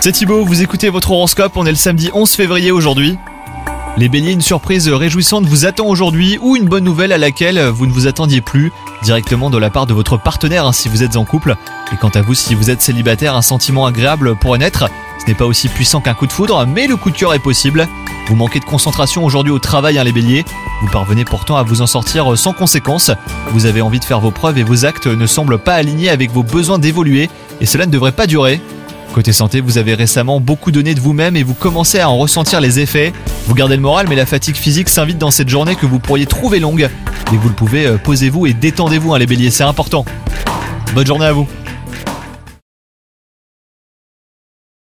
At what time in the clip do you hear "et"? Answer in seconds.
11.92-11.96, 24.58-24.64, 27.60-27.66, 31.36-31.42, 38.46-38.54